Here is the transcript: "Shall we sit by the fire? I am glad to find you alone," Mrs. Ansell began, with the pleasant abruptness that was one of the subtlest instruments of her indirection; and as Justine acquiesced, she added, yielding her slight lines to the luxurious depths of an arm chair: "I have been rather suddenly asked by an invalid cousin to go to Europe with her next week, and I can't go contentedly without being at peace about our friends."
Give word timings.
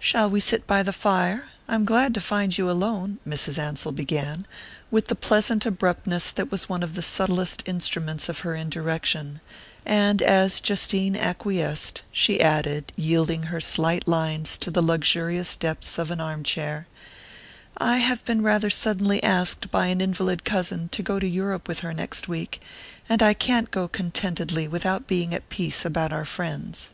"Shall 0.00 0.28
we 0.28 0.40
sit 0.40 0.66
by 0.66 0.82
the 0.82 0.92
fire? 0.92 1.48
I 1.68 1.76
am 1.76 1.84
glad 1.84 2.12
to 2.14 2.20
find 2.20 2.58
you 2.58 2.68
alone," 2.68 3.20
Mrs. 3.24 3.56
Ansell 3.56 3.92
began, 3.92 4.44
with 4.90 5.06
the 5.06 5.14
pleasant 5.14 5.64
abruptness 5.64 6.32
that 6.32 6.50
was 6.50 6.68
one 6.68 6.82
of 6.82 6.96
the 6.96 7.02
subtlest 7.02 7.62
instruments 7.68 8.28
of 8.28 8.40
her 8.40 8.56
indirection; 8.56 9.40
and 9.86 10.22
as 10.22 10.60
Justine 10.60 11.14
acquiesced, 11.14 12.02
she 12.10 12.40
added, 12.40 12.92
yielding 12.96 13.44
her 13.44 13.60
slight 13.60 14.08
lines 14.08 14.58
to 14.58 14.72
the 14.72 14.82
luxurious 14.82 15.54
depths 15.54 15.98
of 15.98 16.10
an 16.10 16.20
arm 16.20 16.42
chair: 16.42 16.88
"I 17.78 17.98
have 17.98 18.24
been 18.24 18.42
rather 18.42 18.70
suddenly 18.70 19.22
asked 19.22 19.70
by 19.70 19.86
an 19.86 20.00
invalid 20.00 20.42
cousin 20.42 20.88
to 20.88 21.00
go 21.00 21.20
to 21.20 21.28
Europe 21.28 21.68
with 21.68 21.78
her 21.86 21.94
next 21.94 22.26
week, 22.26 22.60
and 23.08 23.22
I 23.22 23.34
can't 23.34 23.70
go 23.70 23.86
contentedly 23.86 24.66
without 24.66 25.06
being 25.06 25.32
at 25.32 25.48
peace 25.48 25.84
about 25.84 26.12
our 26.12 26.24
friends." 26.24 26.90